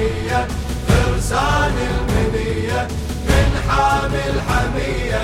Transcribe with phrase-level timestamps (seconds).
[0.00, 0.46] الحمية
[0.88, 2.88] فرسان المنية
[3.28, 5.16] من حامي الحمية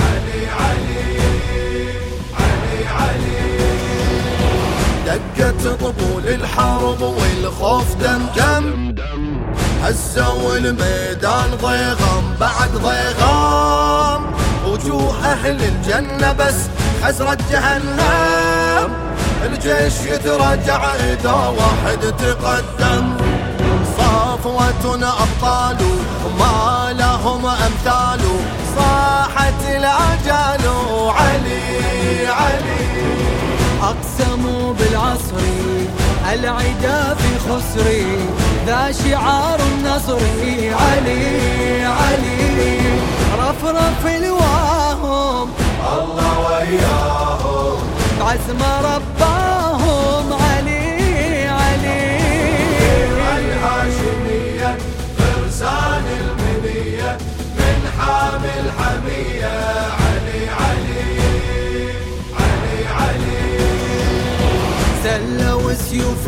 [0.00, 1.20] علي علي
[2.40, 3.60] علي علي.
[5.06, 9.42] دقت طبول الحرب والخوف دم دم
[9.82, 14.34] هزوا الميدان ضيغم بعد ضيغم
[14.66, 16.56] وجوه أهل الجنة بس
[17.02, 18.90] حسرة جهنم.
[19.44, 23.16] الجيش يتراجع إذا واحد تقدم.
[24.44, 25.78] صفوة أبطال
[26.38, 28.20] ما لهم أمثال.
[28.76, 30.64] صاحت الأجال
[31.08, 32.86] علي علي.
[33.82, 35.36] أقسموا بالعصر
[36.32, 38.06] العدا في خسري.
[38.66, 40.20] ذا شعار النصر
[40.72, 42.80] علي علي.
[43.38, 45.48] رفرف الواهم
[45.92, 47.78] الله وياهم
[48.20, 49.29] عزم رباهم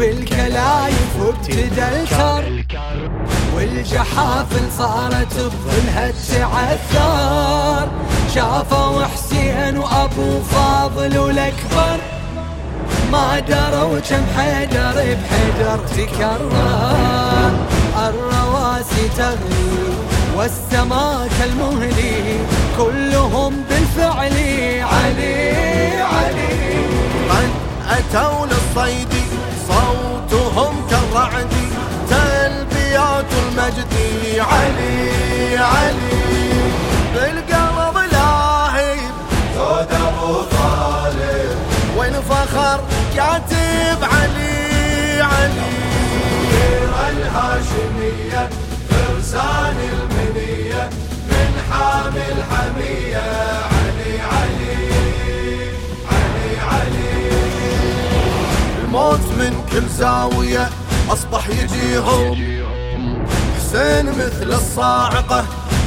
[0.03, 3.11] سلوا سيوف الكلايف وابتدى الكر
[3.57, 7.89] والجحافل صارت بظلها تعثر
[8.35, 11.99] شافوا حسين وابو فاضل والأكبر.
[13.13, 17.53] ما دروا كم حيدر بحيدر تكرر
[17.99, 19.95] الرواسي تغلي
[20.37, 22.39] والسماك المهلي
[22.79, 24.33] كلهم بالفعل
[24.83, 26.03] علي.
[26.03, 26.85] علي
[27.31, 27.51] قد
[27.91, 29.09] أتوا للصيد؟
[29.69, 31.55] صوتهم كالرعد
[32.11, 33.95] تلبيات المجد.
[34.39, 36.12] علي علي.
[59.43, 60.69] من كل زاوية
[61.11, 62.37] أصبح يجيهم.
[63.57, 65.45] حسين مثل الصاعقة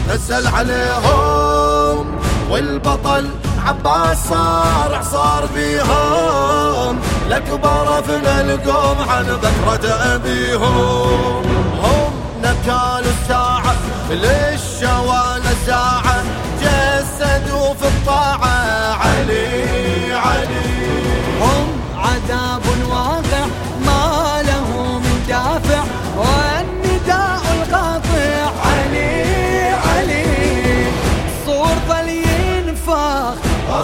[0.10, 2.06] نزل عليهم
[2.50, 3.30] والبطل
[3.66, 7.00] عباس صار عصار بيهم.
[7.28, 11.44] الأكبر في القوم عن بكرة أبيهم.
[11.84, 12.12] هم
[12.44, 13.45] نكالوا الساعة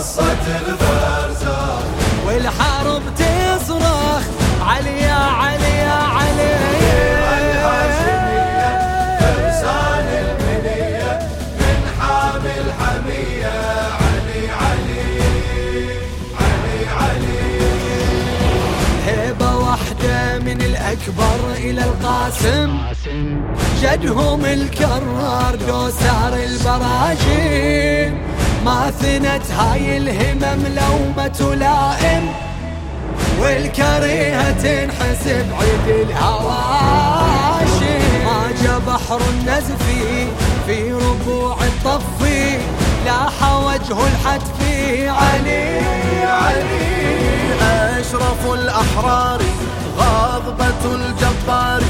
[0.01, 0.31] قصة
[0.67, 1.79] الفرزة.
[2.25, 4.23] والحرب تصرخ.
[4.61, 6.55] علي يا علي يا علي
[7.37, 8.69] الهاشمية
[10.21, 11.11] المنية
[11.59, 13.57] من حامل حمية
[14.01, 15.09] علي علي
[17.01, 17.41] علي
[19.41, 22.69] واحدة من الأكبر إلى القاسم.
[23.81, 28.30] جدهم الكرار دوسار البراجم
[28.65, 32.33] ما ثنت هاي الهمم لو ما تلائم
[33.39, 37.81] والكريهة تنحسب عيد الهواشم
[38.65, 40.27] ما بحر النزفي
[40.65, 42.57] في ربوع الطفي
[43.05, 45.79] لاح وجه الحتفي علي
[46.25, 47.01] علي.
[47.99, 49.41] أشرف الأحرار
[49.97, 51.81] غضبة الجبار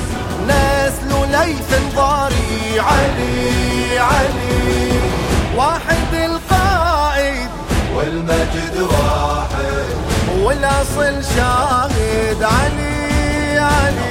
[0.48, 4.50] نسل ليث ضاري علي علي.
[8.51, 9.85] والمجد واحد.
[10.44, 14.10] والأصل شاهد علي علي.